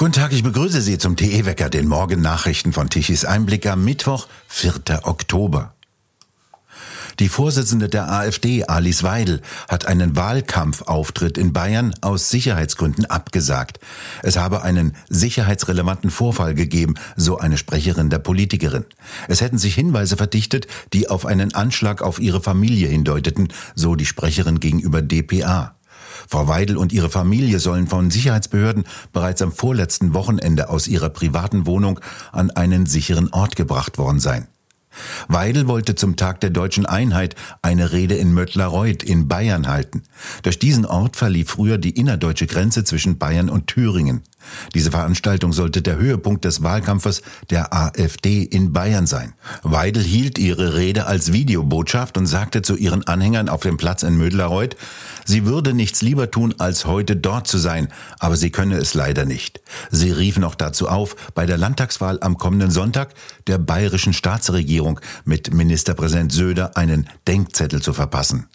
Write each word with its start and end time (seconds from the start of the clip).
Guten 0.00 0.12
Tag, 0.12 0.32
ich 0.32 0.42
begrüße 0.42 0.80
Sie 0.80 0.96
zum 0.96 1.14
TE-Wecker, 1.14 1.68
den 1.68 1.86
Morgennachrichten 1.86 2.72
von 2.72 2.88
Tichys 2.88 3.26
Einblick 3.26 3.66
am 3.66 3.84
Mittwoch, 3.84 4.28
4. 4.48 5.00
Oktober. 5.02 5.74
Die 7.18 7.28
Vorsitzende 7.28 7.90
der 7.90 8.10
AfD, 8.10 8.64
Alice 8.64 9.02
Weidel, 9.02 9.42
hat 9.68 9.84
einen 9.84 10.16
Wahlkampfauftritt 10.16 11.36
in 11.36 11.52
Bayern 11.52 11.94
aus 12.00 12.30
Sicherheitsgründen 12.30 13.04
abgesagt. 13.04 13.78
Es 14.22 14.38
habe 14.38 14.62
einen 14.62 14.96
sicherheitsrelevanten 15.10 16.08
Vorfall 16.08 16.54
gegeben, 16.54 16.94
so 17.16 17.36
eine 17.36 17.58
Sprecherin 17.58 18.08
der 18.08 18.20
Politikerin. 18.20 18.86
Es 19.28 19.42
hätten 19.42 19.58
sich 19.58 19.74
Hinweise 19.74 20.16
verdichtet, 20.16 20.66
die 20.94 21.10
auf 21.10 21.26
einen 21.26 21.52
Anschlag 21.52 22.00
auf 22.00 22.20
ihre 22.20 22.40
Familie 22.40 22.88
hindeuteten, 22.88 23.48
so 23.74 23.96
die 23.96 24.06
Sprecherin 24.06 24.60
gegenüber 24.60 25.02
dpa. 25.02 25.74
Frau 26.28 26.48
Weidel 26.48 26.76
und 26.76 26.92
ihre 26.92 27.10
Familie 27.10 27.58
sollen 27.58 27.86
von 27.86 28.10
Sicherheitsbehörden 28.10 28.84
bereits 29.12 29.42
am 29.42 29.52
vorletzten 29.52 30.14
Wochenende 30.14 30.68
aus 30.68 30.88
ihrer 30.88 31.10
privaten 31.10 31.66
Wohnung 31.66 32.00
an 32.32 32.50
einen 32.50 32.86
sicheren 32.86 33.32
Ort 33.32 33.56
gebracht 33.56 33.98
worden 33.98 34.20
sein. 34.20 34.46
Weidel 35.28 35.68
wollte 35.68 35.94
zum 35.94 36.16
Tag 36.16 36.40
der 36.40 36.50
deutschen 36.50 36.84
Einheit 36.84 37.36
eine 37.62 37.92
Rede 37.92 38.14
in 38.14 38.32
Möttlerreuth 38.32 39.02
in 39.02 39.28
Bayern 39.28 39.68
halten. 39.68 40.02
Durch 40.42 40.58
diesen 40.58 40.84
Ort 40.84 41.16
verlief 41.16 41.50
früher 41.50 41.78
die 41.78 41.90
innerdeutsche 41.90 42.46
Grenze 42.46 42.84
zwischen 42.84 43.18
Bayern 43.18 43.50
und 43.50 43.68
Thüringen. 43.68 44.22
Diese 44.74 44.90
Veranstaltung 44.90 45.52
sollte 45.52 45.82
der 45.82 45.96
Höhepunkt 45.96 46.44
des 46.44 46.62
Wahlkampfes 46.62 47.22
der 47.50 47.72
AfD 47.72 48.42
in 48.42 48.72
Bayern 48.72 49.06
sein. 49.06 49.34
Weidel 49.62 50.02
hielt 50.02 50.38
ihre 50.38 50.74
Rede 50.76 51.06
als 51.06 51.32
Videobotschaft 51.32 52.18
und 52.18 52.26
sagte 52.26 52.62
zu 52.62 52.76
ihren 52.76 53.06
Anhängern 53.06 53.48
auf 53.48 53.62
dem 53.62 53.76
Platz 53.76 54.02
in 54.02 54.16
Mödlerreuth, 54.16 54.76
sie 55.24 55.46
würde 55.46 55.74
nichts 55.74 56.02
lieber 56.02 56.30
tun, 56.30 56.54
als 56.58 56.84
heute 56.86 57.16
dort 57.16 57.46
zu 57.46 57.58
sein, 57.58 57.88
aber 58.18 58.36
sie 58.36 58.50
könne 58.50 58.76
es 58.76 58.94
leider 58.94 59.24
nicht. 59.24 59.60
Sie 59.90 60.10
rief 60.10 60.38
noch 60.38 60.54
dazu 60.54 60.88
auf, 60.88 61.16
bei 61.34 61.46
der 61.46 61.58
Landtagswahl 61.58 62.18
am 62.20 62.38
kommenden 62.38 62.70
Sonntag 62.70 63.14
der 63.46 63.58
bayerischen 63.58 64.12
Staatsregierung 64.12 65.00
mit 65.24 65.52
Ministerpräsident 65.52 66.32
Söder 66.32 66.76
einen 66.76 67.08
Denkzettel 67.26 67.82
zu 67.82 67.92
verpassen. 67.92 68.48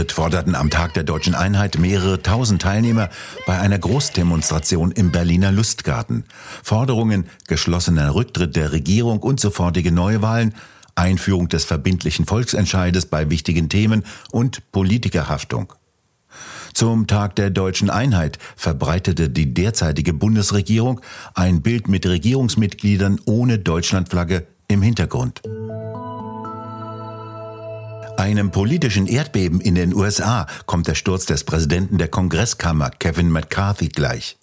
Rücktritt 0.00 0.12
forderten 0.12 0.54
am 0.54 0.70
Tag 0.70 0.94
der 0.94 1.02
deutschen 1.02 1.34
Einheit 1.34 1.78
mehrere 1.78 2.22
tausend 2.22 2.62
Teilnehmer 2.62 3.10
bei 3.46 3.58
einer 3.58 3.78
Großdemonstration 3.78 4.92
im 4.92 5.12
Berliner 5.12 5.52
Lustgarten. 5.52 6.24
Forderungen 6.62 7.26
geschlossener 7.48 8.14
Rücktritt 8.14 8.56
der 8.56 8.72
Regierung 8.72 9.18
und 9.18 9.40
sofortige 9.40 9.92
Neuwahlen, 9.92 10.54
Einführung 10.94 11.50
des 11.50 11.66
verbindlichen 11.66 12.24
Volksentscheides 12.24 13.06
bei 13.06 13.28
wichtigen 13.28 13.68
Themen 13.68 14.04
und 14.32 14.72
Politikerhaftung. 14.72 15.74
Zum 16.72 17.06
Tag 17.06 17.36
der 17.36 17.50
deutschen 17.50 17.90
Einheit 17.90 18.38
verbreitete 18.56 19.28
die 19.28 19.52
derzeitige 19.52 20.14
Bundesregierung 20.14 21.02
ein 21.34 21.60
Bild 21.60 21.88
mit 21.88 22.06
Regierungsmitgliedern 22.06 23.20
ohne 23.26 23.58
Deutschlandflagge 23.58 24.46
im 24.66 24.80
Hintergrund. 24.80 25.42
Einem 28.20 28.50
politischen 28.50 29.06
Erdbeben 29.06 29.62
in 29.62 29.74
den 29.74 29.94
USA 29.94 30.46
kommt 30.66 30.86
der 30.86 30.94
Sturz 30.94 31.24
des 31.24 31.42
Präsidenten 31.42 31.96
der 31.96 32.08
Kongresskammer 32.08 32.90
Kevin 32.90 33.30
McCarthy 33.30 33.88
gleich. 33.88 34.36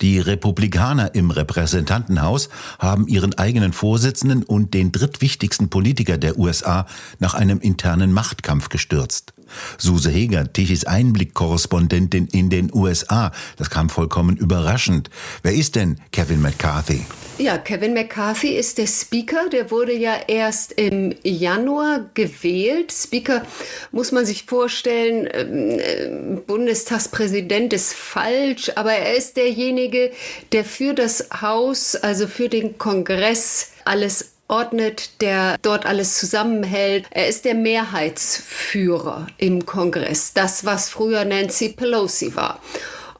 Die 0.00 0.18
Republikaner 0.18 1.14
im 1.14 1.30
Repräsentantenhaus 1.30 2.48
haben 2.78 3.06
ihren 3.08 3.36
eigenen 3.36 3.74
Vorsitzenden 3.74 4.42
und 4.42 4.72
den 4.72 4.90
drittwichtigsten 4.90 5.68
Politiker 5.68 6.16
der 6.16 6.38
USA 6.38 6.86
nach 7.18 7.34
einem 7.34 7.60
internen 7.60 8.10
Machtkampf 8.10 8.70
gestürzt. 8.70 9.34
Suse 9.78 10.10
Heger, 10.10 10.52
Tichys 10.52 10.84
Einblick-Korrespondentin 10.84 12.26
in 12.26 12.50
den 12.50 12.70
USA. 12.72 13.32
Das 13.56 13.70
kam 13.70 13.88
vollkommen 13.88 14.36
überraschend. 14.36 15.10
Wer 15.42 15.54
ist 15.54 15.76
denn 15.76 15.98
Kevin 16.12 16.40
McCarthy? 16.40 17.04
Ja, 17.38 17.56
Kevin 17.56 17.94
McCarthy 17.94 18.48
ist 18.48 18.76
der 18.76 18.86
Speaker. 18.86 19.48
Der 19.50 19.70
wurde 19.70 19.94
ja 19.96 20.14
erst 20.28 20.72
im 20.72 21.14
Januar 21.22 22.10
gewählt. 22.12 22.92
Speaker 22.92 23.46
muss 23.92 24.12
man 24.12 24.26
sich 24.26 24.44
vorstellen, 24.44 25.26
ähm, 25.32 25.78
äh, 25.78 26.40
Bundestagspräsident 26.46 27.72
ist 27.72 27.94
falsch, 27.94 28.72
aber 28.74 28.92
er 28.92 29.16
ist 29.16 29.38
derjenige, 29.38 30.12
der 30.52 30.66
für 30.66 30.92
das 30.92 31.28
Haus, 31.40 31.96
also 31.96 32.26
für 32.26 32.50
den 32.50 32.76
Kongress, 32.76 33.70
alles 33.86 34.29
ordnet, 34.50 35.22
der 35.22 35.56
dort 35.62 35.86
alles 35.86 36.18
zusammenhält. 36.18 37.06
Er 37.10 37.28
ist 37.28 37.44
der 37.44 37.54
Mehrheitsführer 37.54 39.28
im 39.38 39.64
Kongress, 39.64 40.34
das, 40.34 40.64
was 40.64 40.90
früher 40.90 41.24
Nancy 41.24 41.70
Pelosi 41.70 42.34
war. 42.36 42.60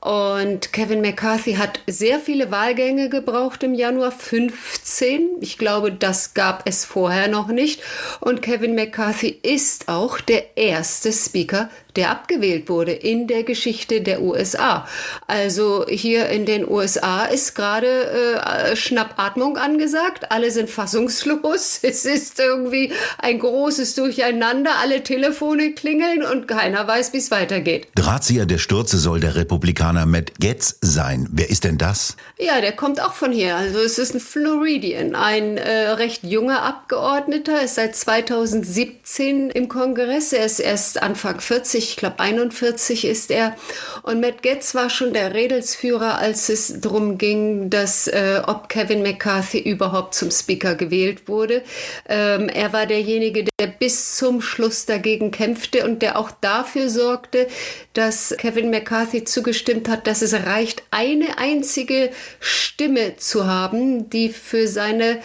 Und 0.00 0.72
Kevin 0.72 1.02
McCarthy 1.02 1.54
hat 1.54 1.80
sehr 1.86 2.20
viele 2.20 2.50
Wahlgänge 2.50 3.10
gebraucht 3.10 3.62
im 3.62 3.74
Januar, 3.74 4.12
15. 4.12 5.28
Ich 5.40 5.58
glaube, 5.58 5.92
das 5.92 6.32
gab 6.32 6.66
es 6.66 6.86
vorher 6.86 7.28
noch 7.28 7.48
nicht. 7.48 7.82
Und 8.20 8.40
Kevin 8.40 8.74
McCarthy 8.74 9.28
ist 9.42 9.88
auch 9.88 10.18
der 10.18 10.56
erste 10.56 11.12
Speaker 11.12 11.68
der 11.96 12.10
abgewählt 12.10 12.68
wurde 12.68 12.92
in 12.92 13.26
der 13.26 13.42
Geschichte 13.42 14.00
der 14.00 14.22
USA. 14.22 14.86
Also 15.26 15.86
hier 15.88 16.28
in 16.28 16.46
den 16.46 16.68
USA 16.68 17.24
ist 17.24 17.54
gerade 17.54 17.86
äh, 17.86 18.76
Schnappatmung 18.76 19.56
angesagt. 19.56 20.30
Alle 20.30 20.50
sind 20.50 20.70
fassungslos. 20.70 21.80
Es 21.90 22.04
ist 22.04 22.38
irgendwie 22.38 22.92
ein 23.18 23.38
großes 23.38 23.94
Durcheinander. 23.94 24.70
Alle 24.80 25.02
Telefone 25.02 25.72
klingeln 25.72 26.22
und 26.22 26.46
keiner 26.46 26.86
weiß, 26.86 27.12
wie 27.12 27.18
es 27.18 27.30
weitergeht. 27.30 27.88
Drahtzieher 27.94 28.46
der 28.46 28.58
Stürze 28.58 28.98
soll 28.98 29.20
der 29.20 29.34
Republikaner 29.34 30.06
Matt 30.06 30.32
Getz 30.38 30.78
sein. 30.80 31.28
Wer 31.32 31.50
ist 31.50 31.64
denn 31.64 31.78
das? 31.78 32.16
Ja, 32.38 32.60
der 32.60 32.72
kommt 32.72 33.02
auch 33.02 33.14
von 33.14 33.32
hier. 33.32 33.56
Also 33.56 33.80
es 33.80 33.98
ist 33.98 34.14
ein 34.14 34.20
Floridian, 34.20 35.14
ein 35.14 35.56
äh, 35.56 35.88
recht 35.90 36.24
junger 36.24 36.62
Abgeordneter, 36.62 37.62
ist 37.62 37.74
seit 37.74 37.96
2017 37.96 39.50
im 39.50 39.68
Kongress. 39.68 40.32
Er 40.32 40.44
ist 40.44 40.60
erst 40.60 41.02
Anfang 41.02 41.40
40 41.40 41.89
ich 41.90 41.96
glaube 41.96 42.20
41 42.20 43.04
ist 43.04 43.30
er. 43.30 43.56
Und 44.02 44.20
Matt 44.20 44.42
Getz 44.42 44.74
war 44.74 44.90
schon 44.90 45.12
der 45.12 45.34
Redelsführer, 45.34 46.18
als 46.18 46.48
es 46.48 46.80
darum 46.80 47.18
ging, 47.18 47.70
dass 47.70 48.06
äh, 48.06 48.42
ob 48.46 48.68
Kevin 48.68 49.02
McCarthy 49.02 49.58
überhaupt 49.58 50.14
zum 50.14 50.30
Speaker 50.30 50.74
gewählt 50.74 51.28
wurde. 51.28 51.62
Ähm, 52.08 52.48
er 52.48 52.72
war 52.72 52.86
derjenige, 52.86 53.44
der 53.58 53.66
bis 53.66 54.16
zum 54.16 54.40
Schluss 54.40 54.86
dagegen 54.86 55.30
kämpfte 55.30 55.84
und 55.84 56.02
der 56.02 56.18
auch 56.18 56.30
dafür 56.30 56.88
sorgte, 56.88 57.48
dass 57.92 58.34
Kevin 58.38 58.70
McCarthy 58.70 59.24
zugestimmt 59.24 59.88
hat, 59.88 60.06
dass 60.06 60.22
es 60.22 60.32
reicht, 60.32 60.82
eine 60.90 61.38
einzige 61.38 62.10
Stimme 62.38 63.16
zu 63.16 63.46
haben, 63.46 64.08
die 64.10 64.28
für 64.28 64.68
seine 64.68 65.20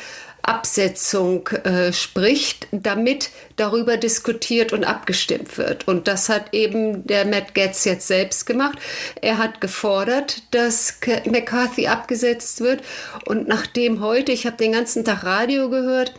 Absetzung 0.48 1.48
äh, 1.48 1.92
spricht, 1.92 2.68
damit 2.72 3.30
darüber 3.56 3.98
diskutiert 3.98 4.74
und 4.74 4.84
abgestimmt 4.84 5.58
wird. 5.58 5.88
Und 5.88 6.08
das 6.08 6.30
hat 6.30 6.54
eben 6.54 7.06
der 7.08 7.26
Matt 7.26 7.54
Getz 7.54 7.86
jetzt 7.86 8.08
selbst 8.08 8.46
gemacht. 8.46 8.78
Er 9.22 9.38
hat 9.38 9.62
gefordert, 9.62 10.44
dass 10.52 11.00
McCarthy 11.26 11.88
abgesetzt 11.88 12.62
wird. 12.62 12.84
Und 13.26 13.48
nachdem 13.48 14.02
heute, 14.02 14.32
ich 14.32 14.46
habe 14.46 14.58
den 14.58 14.74
ganzen 14.74 15.04
Tag 15.04 15.24
Radio 15.24 15.70
gehört, 15.70 16.14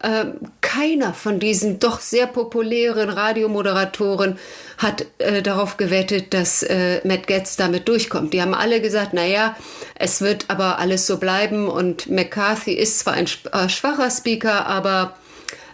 äh, 0.00 0.26
keiner 0.60 1.12
von 1.12 1.40
diesen 1.40 1.78
doch 1.78 2.00
sehr 2.00 2.26
populären 2.26 3.08
Radiomoderatoren 3.08 4.38
hat 4.76 5.06
äh, 5.18 5.42
darauf 5.42 5.76
gewettet, 5.76 6.34
dass 6.34 6.62
äh, 6.62 7.00
Matt 7.04 7.26
Getz 7.26 7.56
damit 7.56 7.88
durchkommt. 7.88 8.32
Die 8.32 8.40
haben 8.40 8.54
alle 8.54 8.80
gesagt, 8.80 9.12
naja, 9.12 9.56
es 9.96 10.20
wird 10.20 10.46
aber 10.48 10.78
alles 10.78 11.06
so 11.06 11.18
bleiben 11.18 11.68
und 11.68 12.08
McCarthy 12.08 12.72
ist 12.72 13.00
zwar 13.00 13.14
ein 13.14 13.26
äh, 13.52 13.68
schwacher 13.68 14.10
Speaker, 14.10 14.66
aber 14.66 15.16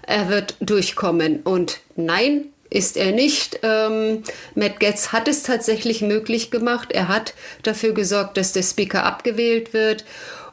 er 0.06 0.28
wird 0.28 0.56
durchkommen. 0.60 1.40
Und 1.42 1.80
nein, 1.96 2.46
ist 2.70 2.96
er 2.96 3.12
nicht. 3.12 3.60
Ähm, 3.62 4.22
Matt 4.54 4.80
Getz 4.80 5.12
hat 5.12 5.28
es 5.28 5.42
tatsächlich 5.42 6.02
möglich 6.02 6.50
gemacht. 6.50 6.92
Er 6.92 7.08
hat 7.08 7.34
dafür 7.62 7.92
gesorgt, 7.92 8.36
dass 8.36 8.52
der 8.52 8.62
Speaker 8.62 9.04
abgewählt 9.04 9.72
wird. 9.72 10.04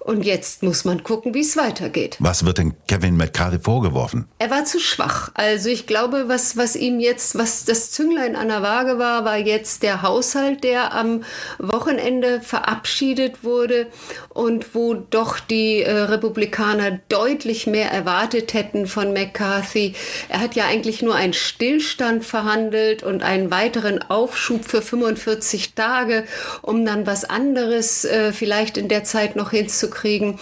Und 0.03 0.25
jetzt 0.25 0.63
muss 0.63 0.83
man 0.83 1.03
gucken, 1.03 1.35
wie 1.35 1.41
es 1.41 1.55
weitergeht. 1.55 2.17
Was 2.19 2.43
wird 2.43 2.57
denn 2.57 2.73
Kevin 2.87 3.17
McCarthy 3.17 3.59
vorgeworfen? 3.59 4.27
Er 4.39 4.49
war 4.49 4.65
zu 4.65 4.79
schwach. 4.79 5.29
Also 5.35 5.69
ich 5.69 5.85
glaube, 5.85 6.23
was, 6.27 6.57
was 6.57 6.75
ihm 6.75 6.99
jetzt, 6.99 7.37
was 7.37 7.65
das 7.65 7.91
Zünglein 7.91 8.35
an 8.35 8.47
der 8.47 8.63
Waage 8.63 8.97
war, 8.97 9.25
war 9.25 9.37
jetzt 9.37 9.83
der 9.83 10.01
Haushalt, 10.01 10.63
der 10.63 10.93
am 10.93 11.23
Wochenende 11.59 12.41
verabschiedet 12.41 13.43
wurde 13.43 13.87
und 14.29 14.73
wo 14.73 14.95
doch 14.95 15.39
die 15.39 15.83
äh, 15.83 15.91
Republikaner 15.91 16.99
deutlich 17.07 17.67
mehr 17.67 17.91
erwartet 17.91 18.55
hätten 18.55 18.87
von 18.87 19.13
McCarthy. 19.13 19.93
Er 20.29 20.39
hat 20.39 20.55
ja 20.55 20.65
eigentlich 20.65 21.03
nur 21.03 21.13
einen 21.13 21.33
Stillstand 21.33 22.25
verhandelt 22.25 23.03
und 23.03 23.21
einen 23.21 23.51
weiteren 23.51 24.01
Aufschub 24.01 24.65
für 24.65 24.81
45 24.81 25.75
Tage, 25.75 26.23
um 26.63 26.83
dann 26.87 27.05
was 27.05 27.23
anderes 27.23 28.03
äh, 28.03 28.33
vielleicht 28.33 28.77
in 28.77 28.87
der 28.87 29.03
Zeit 29.03 29.35
noch 29.35 29.51
hinzukriegen 29.51 29.90
hinzukriegen. 29.91 30.39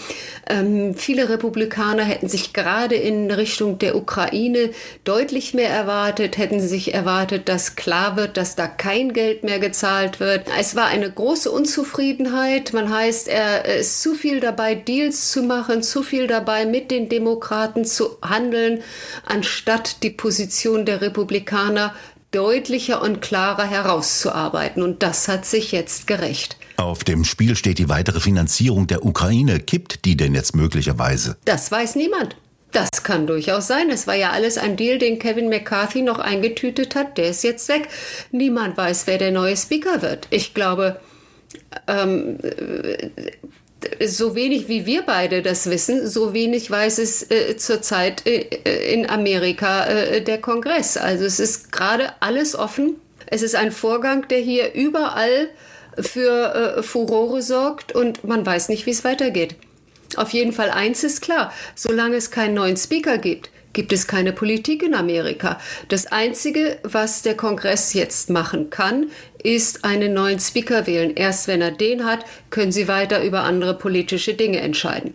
Ähm, 0.47 0.95
viele 0.95 1.29
Republikaner 1.29 2.03
hätten 2.03 2.29
sich 2.29 2.53
gerade 2.53 2.95
in 2.95 3.31
Richtung 3.31 3.79
der 3.79 3.95
Ukraine 3.95 4.71
deutlich 5.03 5.53
mehr 5.53 5.69
erwartet, 5.69 6.37
hätten 6.37 6.59
sich 6.59 6.93
erwartet, 6.93 7.49
dass 7.49 7.75
klar 7.75 8.15
wird, 8.15 8.37
dass 8.37 8.55
da 8.55 8.67
kein 8.67 9.13
Geld 9.13 9.43
mehr 9.43 9.59
gezahlt 9.59 10.19
wird. 10.19 10.47
Es 10.59 10.75
war 10.75 10.87
eine 10.87 11.11
große 11.11 11.51
Unzufriedenheit. 11.51 12.73
Man 12.73 12.93
heißt, 12.93 13.27
er 13.27 13.65
ist 13.65 14.01
zu 14.01 14.15
viel 14.15 14.39
dabei, 14.39 14.75
Deals 14.75 15.31
zu 15.31 15.43
machen, 15.43 15.83
zu 15.83 16.03
viel 16.03 16.27
dabei, 16.27 16.65
mit 16.65 16.91
den 16.91 17.09
Demokraten 17.09 17.85
zu 17.85 18.17
handeln, 18.21 18.81
anstatt 19.25 20.03
die 20.03 20.09
Position 20.09 20.85
der 20.85 21.01
Republikaner 21.01 21.93
deutlicher 22.31 23.01
und 23.01 23.21
klarer 23.21 23.65
herauszuarbeiten. 23.65 24.83
Und 24.83 25.03
das 25.03 25.27
hat 25.27 25.45
sich 25.45 25.71
jetzt 25.71 26.07
gerecht. 26.07 26.57
Auf 26.77 27.03
dem 27.03 27.25
Spiel 27.25 27.55
steht 27.55 27.77
die 27.77 27.89
weitere 27.89 28.19
Finanzierung 28.19 28.87
der 28.87 29.05
Ukraine. 29.05 29.59
Kippt 29.59 30.05
die 30.05 30.15
denn 30.15 30.35
jetzt 30.35 30.55
möglicherweise? 30.55 31.37
Das 31.45 31.71
weiß 31.71 31.95
niemand. 31.95 32.35
Das 32.71 33.03
kann 33.03 33.25
durchaus 33.25 33.67
sein. 33.67 33.89
Es 33.89 34.05
war 34.05 34.15
ja 34.15 34.29
alles 34.29 34.57
ein 34.57 34.77
Deal, 34.77 34.99
den 34.99 35.17
Kevin 35.17 35.49
McCarthy 35.49 36.03
noch 36.03 36.19
eingetütet 36.19 36.95
hat. 36.95 37.17
Der 37.17 37.29
ist 37.29 37.43
jetzt 37.43 37.67
weg. 37.67 37.89
Niemand 38.31 38.77
weiß, 38.77 39.07
wer 39.07 39.17
der 39.17 39.31
neue 39.31 39.57
Speaker 39.57 40.03
wird. 40.03 40.27
Ich 40.29 40.53
glaube, 40.53 40.99
ähm, 41.87 42.37
so 44.05 44.35
wenig 44.35 44.67
wie 44.67 44.85
wir 44.85 45.03
beide 45.03 45.41
das 45.41 45.69
wissen, 45.69 46.07
so 46.07 46.33
wenig 46.33 46.69
weiß 46.69 46.99
es 46.99 47.29
äh, 47.29 47.57
zurzeit 47.57 48.25
äh, 48.25 48.93
in 48.93 49.09
Amerika 49.09 49.85
äh, 49.85 50.21
der 50.21 50.39
Kongress. 50.39 50.97
Also 50.97 51.25
es 51.25 51.39
ist 51.39 51.71
gerade 51.71 52.13
alles 52.19 52.55
offen. 52.55 52.95
Es 53.27 53.41
ist 53.41 53.55
ein 53.55 53.71
Vorgang, 53.71 54.27
der 54.27 54.39
hier 54.39 54.73
überall 54.73 55.49
für 55.99 56.77
äh, 56.77 56.83
Furore 56.83 57.41
sorgt 57.41 57.93
und 57.93 58.23
man 58.23 58.45
weiß 58.45 58.69
nicht, 58.69 58.85
wie 58.85 58.91
es 58.91 59.03
weitergeht. 59.03 59.55
Auf 60.15 60.31
jeden 60.31 60.53
Fall 60.53 60.71
eins 60.71 61.03
ist 61.03 61.21
klar, 61.21 61.53
solange 61.75 62.15
es 62.15 62.31
keinen 62.31 62.55
neuen 62.55 62.77
Speaker 62.77 63.17
gibt, 63.17 63.49
gibt 63.73 63.93
es 63.93 64.07
keine 64.07 64.33
Politik 64.33 64.83
in 64.83 64.93
Amerika. 64.93 65.59
Das 65.87 66.07
Einzige, 66.07 66.79
was 66.83 67.21
der 67.21 67.35
Kongress 67.35 67.93
jetzt 67.93 68.29
machen 68.29 68.69
kann, 68.69 69.07
ist 69.43 69.85
einen 69.85 70.13
neuen 70.13 70.39
Speaker 70.39 70.87
wählen. 70.87 71.15
Erst 71.15 71.47
wenn 71.47 71.61
er 71.61 71.71
den 71.71 72.05
hat, 72.05 72.25
können 72.49 72.71
sie 72.71 72.87
weiter 72.87 73.23
über 73.23 73.43
andere 73.43 73.73
politische 73.73 74.33
Dinge 74.33 74.59
entscheiden. 74.59 75.13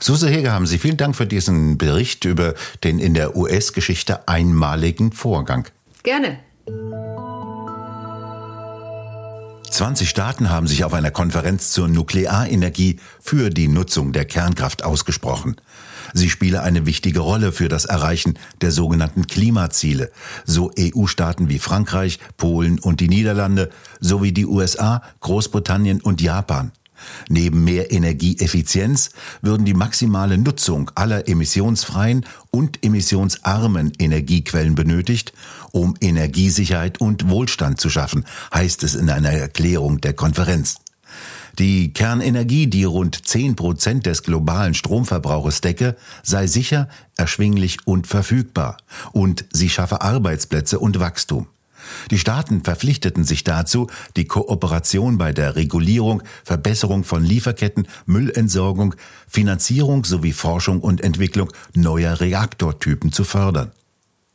Suse 0.00 0.28
Heger, 0.28 0.52
haben 0.52 0.66
Sie 0.66 0.78
vielen 0.78 0.96
Dank 0.96 1.16
für 1.16 1.26
diesen 1.26 1.78
Bericht 1.78 2.24
über 2.24 2.54
den 2.82 2.98
in 2.98 3.14
der 3.14 3.36
US-Geschichte 3.36 4.28
einmaligen 4.28 5.12
Vorgang. 5.12 5.66
Gerne. 6.02 6.38
20 9.70 10.08
Staaten 10.08 10.50
haben 10.50 10.66
sich 10.66 10.84
auf 10.84 10.94
einer 10.94 11.10
Konferenz 11.10 11.72
zur 11.72 11.88
Nuklearenergie 11.88 13.00
für 13.20 13.50
die 13.50 13.66
Nutzung 13.66 14.12
der 14.12 14.24
Kernkraft 14.24 14.84
ausgesprochen. 14.84 15.56
Sie 16.12 16.30
spiele 16.30 16.62
eine 16.62 16.86
wichtige 16.86 17.20
Rolle 17.20 17.52
für 17.52 17.68
das 17.68 17.84
Erreichen 17.84 18.34
der 18.60 18.70
sogenannten 18.70 19.26
Klimaziele, 19.26 20.10
so 20.44 20.70
EU-Staaten 20.78 21.48
wie 21.48 21.58
Frankreich, 21.58 22.18
Polen 22.36 22.78
und 22.78 23.00
die 23.00 23.08
Niederlande 23.08 23.70
sowie 24.00 24.32
die 24.32 24.46
USA, 24.46 25.02
Großbritannien 25.20 26.00
und 26.00 26.20
Japan. 26.20 26.72
Neben 27.28 27.64
mehr 27.64 27.90
Energieeffizienz 27.92 29.10
würden 29.42 29.64
die 29.64 29.74
maximale 29.74 30.38
Nutzung 30.38 30.90
aller 30.94 31.28
emissionsfreien 31.28 32.24
und 32.50 32.84
emissionsarmen 32.84 33.92
Energiequellen 33.98 34.74
benötigt, 34.74 35.32
um 35.72 35.96
Energiesicherheit 36.00 37.00
und 37.00 37.28
Wohlstand 37.28 37.80
zu 37.80 37.90
schaffen, 37.90 38.24
heißt 38.52 38.82
es 38.84 38.94
in 38.94 39.10
einer 39.10 39.30
Erklärung 39.30 40.00
der 40.00 40.12
Konferenz. 40.12 40.76
Die 41.58 41.92
Kernenergie, 41.92 42.66
die 42.66 42.82
rund 42.82 43.28
10 43.28 43.54
Prozent 43.54 44.06
des 44.06 44.24
globalen 44.24 44.74
Stromverbrauches 44.74 45.60
decke, 45.60 45.96
sei 46.24 46.48
sicher, 46.48 46.88
erschwinglich 47.16 47.78
und 47.84 48.08
verfügbar 48.08 48.76
und 49.12 49.44
sie 49.52 49.68
schaffe 49.68 50.02
Arbeitsplätze 50.02 50.80
und 50.80 50.98
Wachstum. 50.98 51.46
Die 52.10 52.18
Staaten 52.18 52.64
verpflichteten 52.64 53.24
sich 53.24 53.44
dazu, 53.44 53.88
die 54.16 54.24
Kooperation 54.24 55.18
bei 55.18 55.32
der 55.32 55.54
Regulierung, 55.54 56.22
Verbesserung 56.42 57.04
von 57.04 57.22
Lieferketten, 57.22 57.86
Müllentsorgung, 58.06 58.96
Finanzierung 59.28 60.04
sowie 60.04 60.32
Forschung 60.32 60.80
und 60.80 61.02
Entwicklung 61.02 61.52
neuer 61.74 62.20
Reaktortypen 62.20 63.12
zu 63.12 63.22
fördern. 63.22 63.70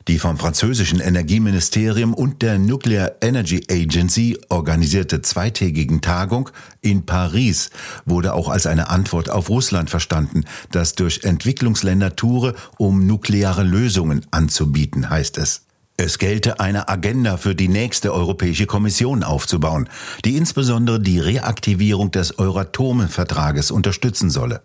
Die 0.09 0.17
vom 0.17 0.39
französischen 0.39 1.01
Energieministerium 1.01 2.15
und 2.15 2.41
der 2.41 2.57
Nuclear 2.57 3.11
Energy 3.21 3.61
Agency 3.69 4.39
organisierte 4.49 5.21
zweitägigen 5.21 6.01
Tagung 6.01 6.49
in 6.81 7.05
Paris 7.05 7.69
wurde 8.07 8.33
auch 8.33 8.49
als 8.49 8.65
eine 8.65 8.89
Antwort 8.89 9.29
auf 9.29 9.49
Russland 9.49 9.91
verstanden, 9.91 10.45
das 10.71 10.95
durch 10.95 11.25
Entwicklungsländer 11.25 12.15
toure, 12.15 12.55
um 12.79 13.05
nukleare 13.05 13.61
Lösungen 13.61 14.25
anzubieten, 14.31 15.11
heißt 15.11 15.37
es. 15.37 15.67
Es 15.95 16.17
gelte 16.17 16.59
eine 16.59 16.89
Agenda 16.89 17.37
für 17.37 17.53
die 17.53 17.67
nächste 17.67 18.11
Europäische 18.11 18.65
Kommission 18.65 19.21
aufzubauen, 19.21 19.89
die 20.25 20.37
insbesondere 20.37 20.99
die 20.99 21.19
Reaktivierung 21.19 22.09
des 22.09 22.39
Euratom-Vertrages 22.39 23.69
unterstützen 23.69 24.31
solle. 24.31 24.63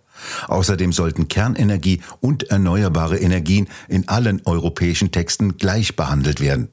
Außerdem 0.48 0.92
sollten 0.92 1.28
Kernenergie 1.28 2.00
und 2.20 2.44
erneuerbare 2.44 3.18
Energien 3.18 3.68
in 3.88 4.08
allen 4.08 4.42
europäischen 4.44 5.10
Texten 5.10 5.56
gleich 5.56 5.96
behandelt 5.96 6.40
werden. 6.40 6.68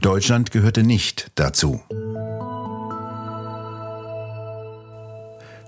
Deutschland 0.00 0.50
gehörte 0.50 0.82
nicht 0.82 1.30
dazu. 1.34 1.80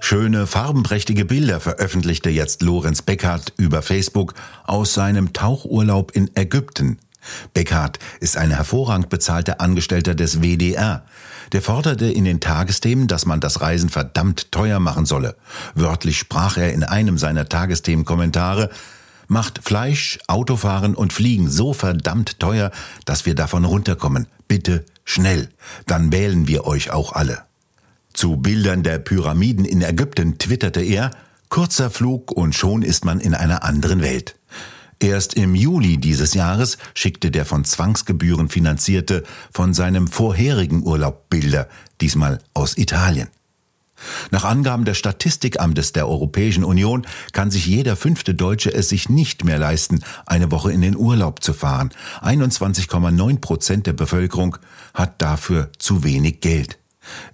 Schöne, 0.00 0.46
farbenprächtige 0.46 1.25
Bilder 1.25 1.61
veröffentlichte 1.61 2.28
jetzt 2.28 2.61
Lorenz 2.61 3.00
Beckhardt 3.00 3.55
über 3.56 3.81
Facebook 3.81 4.34
aus 4.64 4.93
seinem 4.93 5.32
Tauchurlaub 5.32 6.12
in 6.12 6.31
Ägypten. 6.34 6.99
Beckhardt 7.53 7.99
ist 8.21 8.37
ein 8.37 8.50
hervorragend 8.50 9.09
bezahlter 9.09 9.61
Angestellter 9.61 10.15
des 10.15 10.41
WDR. 10.41 11.05
Der 11.53 11.62
forderte 11.62 12.06
in 12.06 12.25
den 12.25 12.41
Tagesthemen, 12.41 13.06
dass 13.06 13.26
man 13.26 13.41
das 13.41 13.61
Reisen 13.61 13.88
verdammt 13.88 14.50
teuer 14.53 14.81
machen 14.81 15.06
solle. 15.06 15.37
Wörtlich 15.75 16.19
sprach 16.19 16.56
er 16.56 16.73
in 16.73 16.85
einem 16.85 17.19
seiner 17.19 17.49
Tagesthemenkommentare, 17.49 18.71
macht 19.29 19.61
Fleisch, 19.62 20.19
Autofahren 20.26 20.94
und 20.94 21.12
Fliegen 21.12 21.50
so 21.50 21.73
verdammt 21.73 22.41
teuer, 22.41 22.71
dass 23.05 23.27
wir 23.27 23.35
davon 23.35 23.65
runterkommen. 23.65 24.27
Bitte 24.49 24.85
schnell, 25.05 25.49
dann 25.87 26.12
wählen 26.12 26.47
wir 26.47 26.67
euch 26.67 26.91
auch 26.91 27.12
alle. 27.12 27.43
Zu 28.12 28.37
Bildern 28.37 28.82
der 28.82 28.99
Pyramiden 28.99 29.65
in 29.65 29.82
Ägypten 29.82 30.38
twitterte 30.38 30.81
er, 30.81 31.11
kurzer 31.49 31.91
Flug 31.91 32.31
und 32.31 32.55
schon 32.55 32.82
ist 32.82 33.05
man 33.05 33.20
in 33.20 33.35
einer 33.35 33.65
anderen 33.65 34.03
Welt. 34.03 34.37
Erst 35.05 35.35
im 35.35 35.55
Juli 35.55 35.99
dieses 35.99 36.33
Jahres 36.33 36.79
schickte 36.95 37.31
der 37.31 37.45
von 37.45 37.67
Zwangsgebühren 37.67 38.49
finanzierte 38.49 39.23
von 39.53 39.75
seinem 39.75 40.08
vorherigen 40.08 40.82
Urlaub 40.82 41.29
Bilder, 41.29 41.69
diesmal 42.01 42.39
aus 42.55 42.79
Italien. 42.79 43.29
Nach 44.31 44.44
Angaben 44.44 44.87
des 44.87 44.96
Statistikamtes 44.96 45.93
der 45.93 46.08
Europäischen 46.08 46.65
Union 46.65 47.06
kann 47.32 47.51
sich 47.51 47.67
jeder 47.67 47.96
fünfte 47.96 48.34
Deutsche 48.34 48.73
es 48.73 48.89
sich 48.89 49.11
nicht 49.11 49.44
mehr 49.44 49.58
leisten, 49.58 50.03
eine 50.25 50.51
Woche 50.51 50.73
in 50.73 50.81
den 50.81 50.96
Urlaub 50.96 51.43
zu 51.43 51.53
fahren. 51.53 51.91
21,9 52.23 53.41
Prozent 53.41 53.87
der 53.87 53.93
Bevölkerung 53.93 54.56
hat 54.94 55.20
dafür 55.20 55.69
zu 55.79 56.03
wenig 56.03 56.41
Geld. 56.41 56.79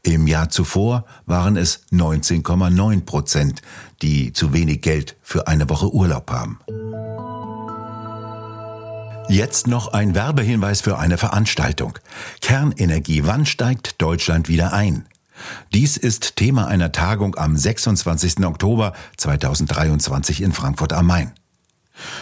Im 0.02 0.26
Jahr 0.26 0.48
zuvor 0.48 1.04
waren 1.26 1.56
es 1.56 1.84
19,9 1.92 3.04
Prozent, 3.04 3.62
die 4.02 4.32
zu 4.32 4.52
wenig 4.52 4.80
Geld 4.80 5.14
für 5.22 5.46
eine 5.46 5.68
Woche 5.68 5.94
Urlaub 5.94 6.32
haben. 6.32 6.58
Jetzt 9.30 9.68
noch 9.68 9.92
ein 9.92 10.16
Werbehinweis 10.16 10.80
für 10.80 10.98
eine 10.98 11.16
Veranstaltung. 11.16 11.96
Kernenergie, 12.40 13.22
wann 13.26 13.46
steigt 13.46 14.02
Deutschland 14.02 14.48
wieder 14.48 14.72
ein? 14.72 15.06
Dies 15.72 15.96
ist 15.96 16.34
Thema 16.34 16.66
einer 16.66 16.90
Tagung 16.90 17.36
am 17.36 17.56
26. 17.56 18.44
Oktober 18.44 18.92
2023 19.18 20.42
in 20.42 20.50
Frankfurt 20.52 20.92
am 20.92 21.06
Main. 21.06 21.30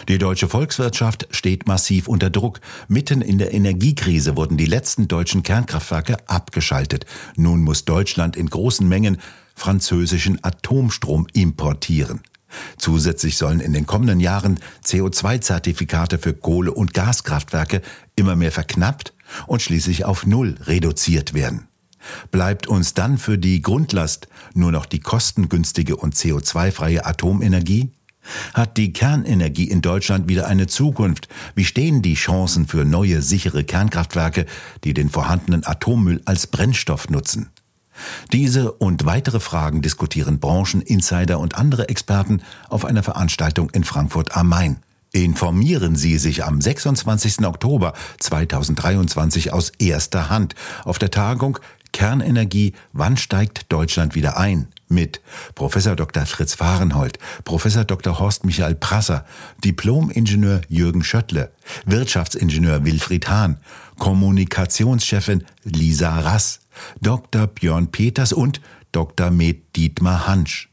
Die 0.07 0.19
deutsche 0.19 0.47
Volkswirtschaft 0.47 1.27
steht 1.31 1.67
massiv 1.67 2.07
unter 2.07 2.29
Druck. 2.29 2.61
Mitten 2.87 3.21
in 3.21 3.39
der 3.39 3.55
Energiekrise 3.55 4.37
wurden 4.37 4.57
die 4.57 4.67
letzten 4.67 5.07
deutschen 5.07 5.41
Kernkraftwerke 5.41 6.17
abgeschaltet. 6.27 7.07
Nun 7.35 7.63
muss 7.63 7.85
Deutschland 7.85 8.37
in 8.37 8.51
großen 8.51 8.87
Mengen 8.87 9.17
französischen 9.55 10.43
Atomstrom 10.43 11.25
importieren. 11.33 12.21
Zusätzlich 12.77 13.37
sollen 13.37 13.59
in 13.59 13.73
den 13.73 13.85
kommenden 13.85 14.19
Jahren 14.19 14.59
CO2-Zertifikate 14.85 16.17
für 16.17 16.33
Kohle- 16.33 16.73
und 16.73 16.93
Gaskraftwerke 16.93 17.81
immer 18.15 18.35
mehr 18.35 18.51
verknappt 18.51 19.13
und 19.47 19.61
schließlich 19.61 20.05
auf 20.05 20.25
Null 20.25 20.57
reduziert 20.61 21.33
werden. 21.33 21.67
Bleibt 22.31 22.67
uns 22.67 22.93
dann 22.93 23.17
für 23.17 23.37
die 23.37 23.61
Grundlast 23.61 24.27
nur 24.53 24.71
noch 24.71 24.85
die 24.85 24.99
kostengünstige 24.99 25.95
und 25.95 26.15
CO2-freie 26.15 27.05
Atomenergie? 27.05 27.91
Hat 28.53 28.77
die 28.77 28.93
Kernenergie 28.93 29.69
in 29.69 29.81
Deutschland 29.81 30.27
wieder 30.27 30.47
eine 30.47 30.67
Zukunft? 30.67 31.29
Wie 31.55 31.65
stehen 31.65 32.01
die 32.01 32.13
Chancen 32.15 32.67
für 32.67 32.85
neue, 32.85 33.21
sichere 33.21 33.63
Kernkraftwerke, 33.63 34.45
die 34.83 34.93
den 34.93 35.09
vorhandenen 35.09 35.65
Atommüll 35.65 36.21
als 36.25 36.47
Brennstoff 36.47 37.09
nutzen? 37.09 37.49
Diese 38.31 38.71
und 38.71 39.05
weitere 39.05 39.39
Fragen 39.39 39.81
diskutieren 39.81 40.39
Branchen, 40.39 40.81
Insider 40.81 41.39
und 41.39 41.57
andere 41.57 41.89
Experten 41.89 42.41
auf 42.69 42.85
einer 42.85 43.03
Veranstaltung 43.03 43.69
in 43.71 43.83
Frankfurt 43.83 44.35
am 44.35 44.49
Main. 44.49 44.77
Informieren 45.11 45.95
Sie 45.95 46.17
sich 46.17 46.43
am 46.43 46.61
26. 46.61 47.45
Oktober 47.45 47.93
2023 48.19 49.51
aus 49.51 49.71
erster 49.79 50.29
Hand 50.29 50.53
auf 50.85 50.99
der 50.99 51.09
Tagung 51.09 51.57
Kernenergie, 51.91 52.73
wann 52.93 53.17
steigt 53.17 53.71
Deutschland 53.71 54.13
wieder 54.13 54.37
ein? 54.37 54.67
mit 54.89 55.21
Professor 55.55 55.95
Dr. 55.95 56.25
Fritz 56.25 56.55
Fahrenhold, 56.55 57.19
Professor 57.43 57.85
Dr. 57.85 58.19
Horst 58.19 58.43
Michael 58.43 58.75
Prasser, 58.75 59.25
Diplom-Ingenieur 59.63 60.61
Jürgen 60.67 61.03
Schöttle, 61.03 61.51
Wirtschaftsingenieur 61.85 62.83
Wilfried 62.85 63.29
Hahn, 63.29 63.57
Kommunikationschefin 63.99 65.45
Lisa 65.63 66.19
Rass, 66.19 66.61
Dr. 67.01 67.47
Björn 67.47 67.89
Peters 67.91 68.33
und 68.33 68.61
Dr. 68.91 69.31
Med 69.31 69.75
Dietmar 69.75 70.27
Hansch. 70.27 70.69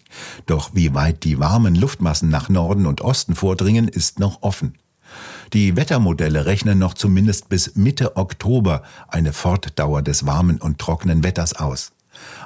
Doch 0.48 0.76
wie 0.76 0.94
weit 0.94 1.24
die 1.24 1.40
warmen 1.40 1.76
Luftmassen 1.76 2.28
nach 2.28 2.50
Norden 2.50 2.86
und 2.86 3.00
Osten 3.00 3.36
vordringen, 3.36 3.88
ist 3.88 4.20
noch 4.20 4.42
offen. 4.42 4.74
Die 5.54 5.76
Wettermodelle 5.76 6.46
rechnen 6.46 6.78
noch 6.78 6.94
zumindest 6.94 7.50
bis 7.50 7.76
Mitte 7.76 8.18
Oktober 8.18 8.84
eine 9.08 9.34
Fortdauer 9.34 10.04
des 10.04 10.28
warmen 10.28 10.60
und 10.60 10.78
trockenen 10.78 11.24
Wetters 11.24 11.54
aus. 11.54 11.92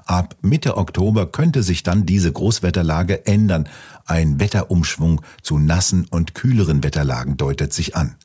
Ab 0.06 0.38
Mitte 0.42 0.78
Oktober 0.78 1.26
könnte 1.26 1.64
sich 1.64 1.84
dann 1.84 2.06
diese 2.06 2.32
Großwetterlage 2.32 3.26
ändern. 3.26 3.68
Ein 4.06 4.40
Wetterumschwung 4.40 5.22
zu 5.42 5.58
nassen 5.58 6.06
und 6.12 6.34
kühleren 6.34 6.84
Wetterlagen 6.84 7.36
deutet 7.36 7.74
sich 7.74 7.96
an. 7.96 8.16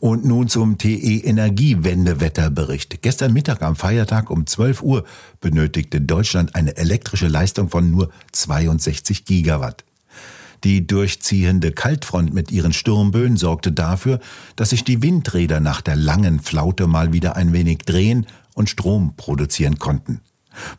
Und 0.00 0.24
nun 0.24 0.48
zum 0.48 0.76
TE 0.76 1.22
Energiewendewetterbericht. 1.24 3.00
Gestern 3.00 3.32
Mittag 3.32 3.62
am 3.62 3.74
Feiertag 3.74 4.30
um 4.30 4.46
12 4.46 4.82
Uhr 4.82 5.04
benötigte 5.40 6.00
Deutschland 6.00 6.54
eine 6.54 6.76
elektrische 6.76 7.28
Leistung 7.28 7.70
von 7.70 7.90
nur 7.90 8.10
62 8.32 9.24
Gigawatt. 9.24 9.84
Die 10.64 10.86
durchziehende 10.86 11.72
Kaltfront 11.72 12.34
mit 12.34 12.50
ihren 12.50 12.72
Sturmböen 12.72 13.36
sorgte 13.36 13.72
dafür, 13.72 14.18
dass 14.56 14.70
sich 14.70 14.84
die 14.84 15.02
Windräder 15.02 15.60
nach 15.60 15.80
der 15.80 15.96
langen 15.96 16.40
Flaute 16.40 16.86
mal 16.86 17.12
wieder 17.12 17.36
ein 17.36 17.52
wenig 17.52 17.78
drehen 17.78 18.26
und 18.54 18.68
Strom 18.68 19.14
produzieren 19.16 19.78
konnten. 19.78 20.20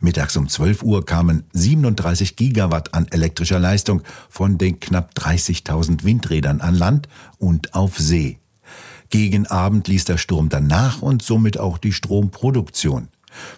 Mittags 0.00 0.36
um 0.36 0.48
12 0.48 0.82
Uhr 0.82 1.06
kamen 1.06 1.44
37 1.52 2.36
Gigawatt 2.36 2.92
an 2.92 3.06
elektrischer 3.10 3.58
Leistung 3.58 4.02
von 4.28 4.58
den 4.58 4.78
knapp 4.80 5.12
30.000 5.16 6.04
Windrädern 6.04 6.60
an 6.60 6.74
Land 6.74 7.08
und 7.38 7.74
auf 7.74 7.98
See. 7.98 8.38
Gegen 9.08 9.46
Abend 9.46 9.88
ließ 9.88 10.04
der 10.04 10.18
Sturm 10.18 10.50
danach 10.50 11.02
und 11.02 11.22
somit 11.22 11.58
auch 11.58 11.78
die 11.78 11.92
Stromproduktion. 11.92 13.08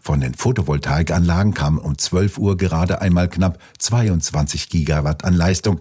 Von 0.00 0.20
den 0.20 0.34
Photovoltaikanlagen 0.34 1.54
kamen 1.54 1.78
um 1.78 1.96
12 1.96 2.38
Uhr 2.38 2.56
gerade 2.56 3.00
einmal 3.00 3.28
knapp 3.28 3.58
22 3.78 4.68
Gigawatt 4.68 5.24
an 5.24 5.34
Leistung. 5.34 5.80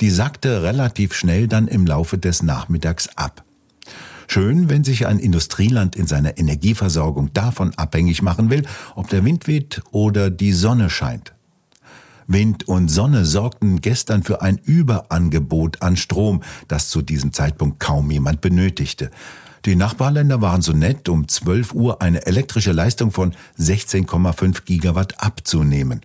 Die 0.00 0.10
sackte 0.10 0.62
relativ 0.62 1.14
schnell 1.14 1.48
dann 1.48 1.68
im 1.68 1.86
Laufe 1.86 2.18
des 2.18 2.42
Nachmittags 2.42 3.08
ab. 3.16 3.44
Schön, 4.28 4.70
wenn 4.70 4.82
sich 4.82 5.06
ein 5.06 5.18
Industrieland 5.18 5.94
in 5.94 6.06
seiner 6.06 6.38
Energieversorgung 6.38 7.32
davon 7.34 7.74
abhängig 7.76 8.22
machen 8.22 8.50
will, 8.50 8.64
ob 8.94 9.08
der 9.08 9.24
Wind 9.24 9.46
weht 9.46 9.82
oder 9.90 10.30
die 10.30 10.52
Sonne 10.52 10.88
scheint. 10.88 11.34
Wind 12.26 12.66
und 12.66 12.88
Sonne 12.88 13.24
sorgten 13.26 13.80
gestern 13.80 14.22
für 14.22 14.42
ein 14.42 14.58
Überangebot 14.58 15.82
an 15.82 15.96
Strom, 15.96 16.42
das 16.68 16.88
zu 16.88 17.02
diesem 17.02 17.32
Zeitpunkt 17.32 17.80
kaum 17.80 18.10
jemand 18.10 18.40
benötigte. 18.40 19.10
Die 19.64 19.76
Nachbarländer 19.76 20.40
waren 20.40 20.60
so 20.60 20.72
nett, 20.72 21.08
um 21.08 21.28
12 21.28 21.72
Uhr 21.72 22.02
eine 22.02 22.26
elektrische 22.26 22.72
Leistung 22.72 23.12
von 23.12 23.34
16,5 23.60 24.64
Gigawatt 24.64 25.22
abzunehmen. 25.22 26.00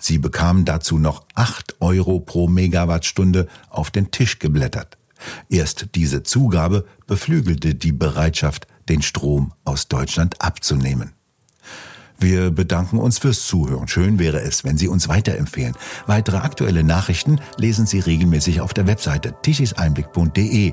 Sie 0.00 0.18
bekamen 0.18 0.64
dazu 0.64 0.98
noch 0.98 1.24
8 1.34 1.76
Euro 1.80 2.20
pro 2.20 2.48
Megawattstunde 2.48 3.48
auf 3.68 3.90
den 3.90 4.10
Tisch 4.12 4.38
geblättert. 4.38 4.96
Erst 5.50 5.88
diese 5.94 6.22
Zugabe 6.22 6.86
beflügelte 7.06 7.74
die 7.74 7.92
Bereitschaft, 7.92 8.66
den 8.88 9.02
Strom 9.02 9.52
aus 9.64 9.88
Deutschland 9.88 10.40
abzunehmen. 10.40 11.12
Wir 12.18 12.50
bedanken 12.50 12.98
uns 12.98 13.18
fürs 13.18 13.46
Zuhören. 13.46 13.88
Schön 13.88 14.18
wäre 14.18 14.40
es, 14.40 14.64
wenn 14.64 14.78
Sie 14.78 14.88
uns 14.88 15.08
weiterempfehlen. 15.08 15.74
Weitere 16.06 16.36
aktuelle 16.38 16.84
Nachrichten 16.84 17.40
lesen 17.56 17.84
Sie 17.84 17.98
regelmäßig 17.98 18.60
auf 18.60 18.72
der 18.72 18.86
Webseite 18.86 19.34
tischiseinblick.de 19.42 20.72